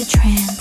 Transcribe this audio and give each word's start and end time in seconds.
The 0.00 0.06
trance. 0.06 0.59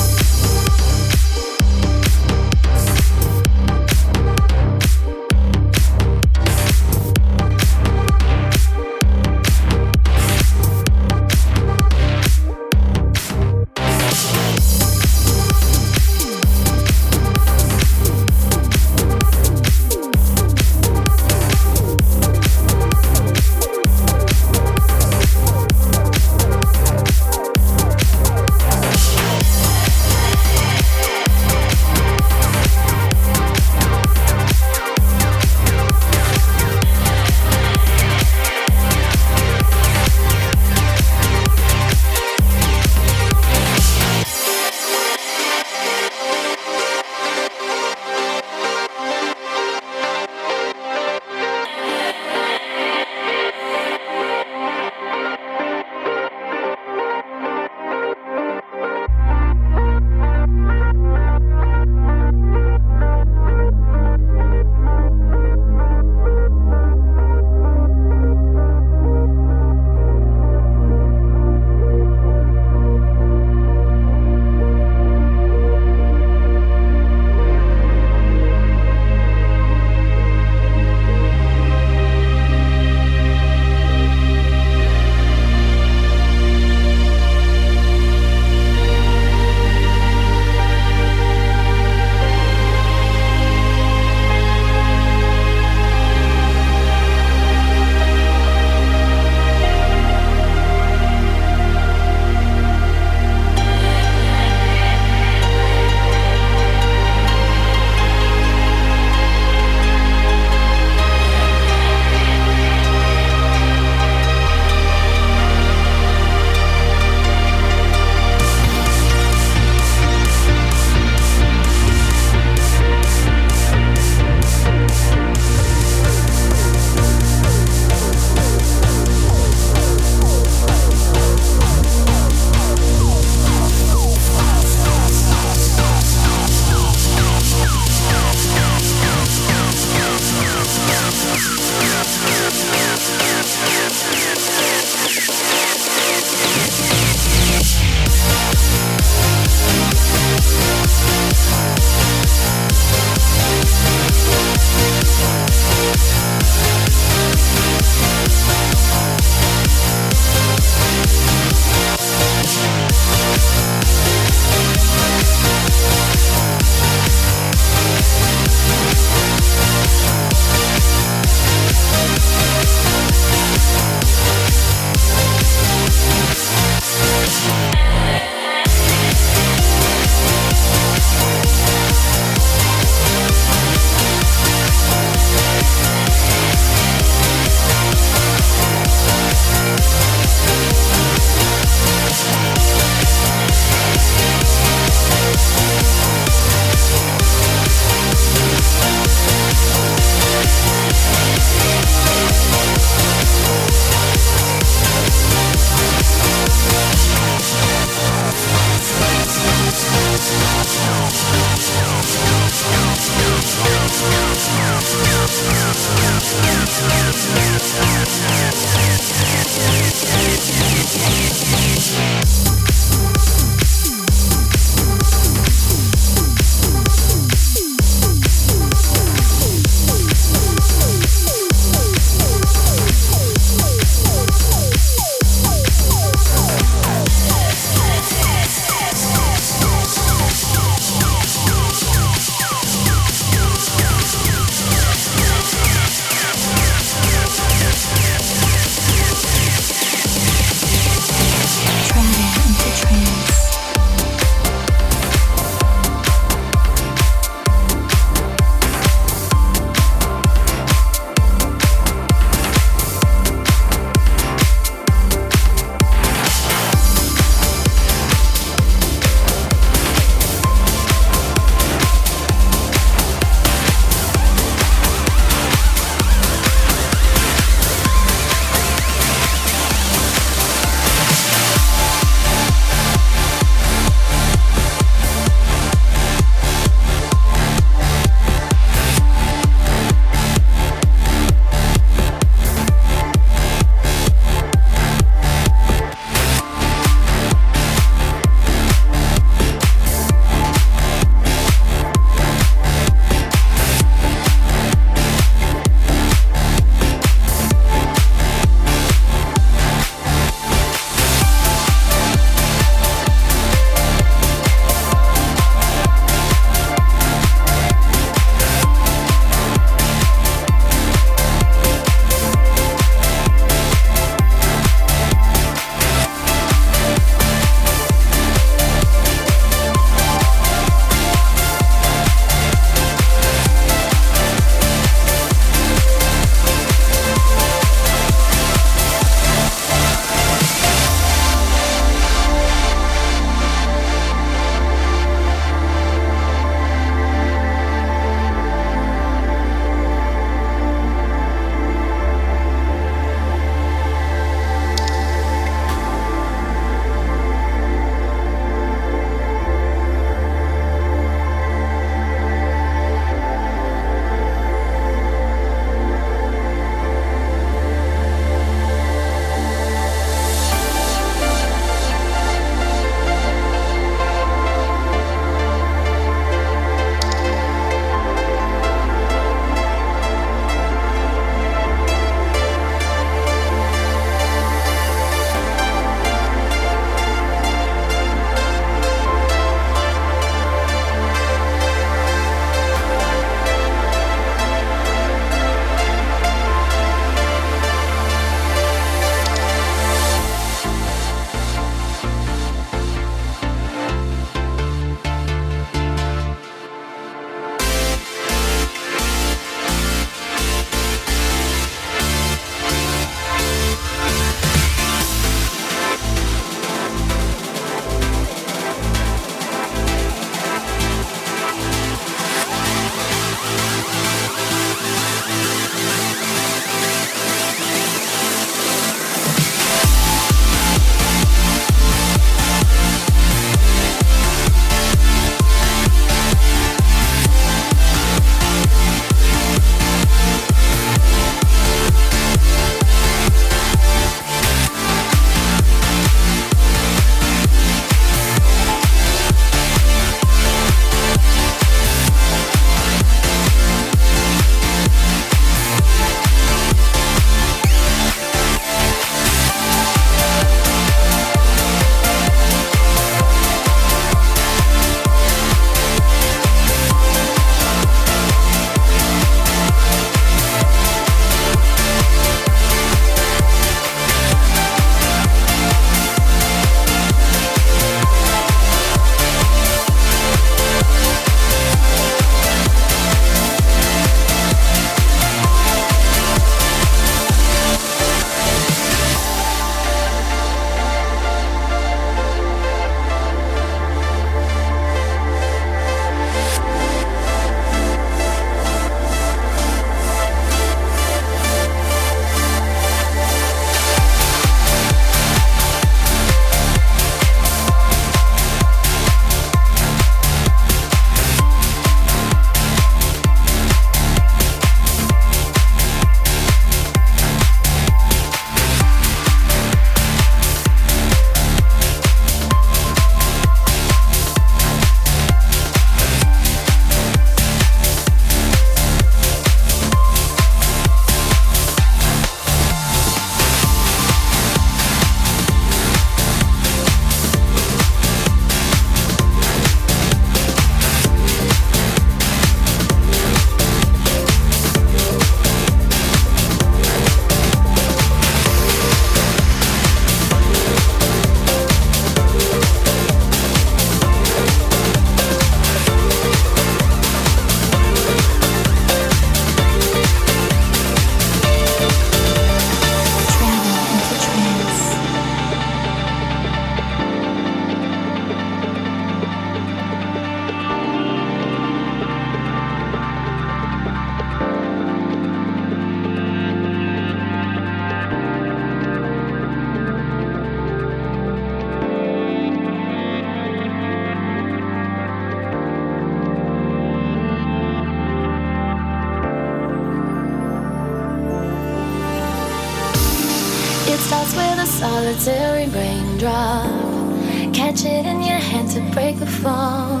Catch 597.52 597.84
it 597.84 598.06
in 598.06 598.22
your 598.22 598.38
hand 598.50 598.70
to 598.70 598.80
break 598.92 599.18
the 599.18 599.26
fall. 599.26 600.00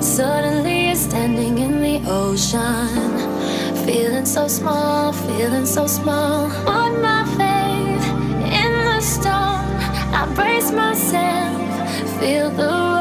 Suddenly 0.00 0.86
you're 0.86 0.94
standing 0.94 1.58
in 1.58 1.80
the 1.80 2.02
ocean. 2.10 3.86
Feeling 3.86 4.26
so 4.26 4.48
small, 4.48 5.12
feeling 5.12 5.66
so 5.66 5.86
small. 5.86 6.48
Put 6.64 7.00
my 7.00 7.24
faith 7.36 8.06
in 8.62 8.72
the 8.84 9.00
storm. 9.00 9.66
I 10.20 10.30
brace 10.34 10.70
myself, 10.70 12.20
feel 12.20 12.50
the 12.50 12.97